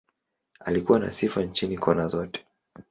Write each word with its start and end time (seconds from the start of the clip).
Alikuwa 0.59 0.99
na 0.99 1.11
sifa 1.11 1.43
nchini, 1.43 1.77
kona 1.77 2.07
zote. 2.07 2.45